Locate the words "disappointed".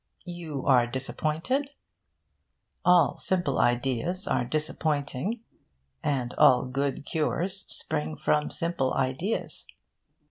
0.87-1.69